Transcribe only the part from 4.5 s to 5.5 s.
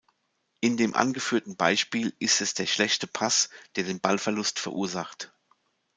verursacht.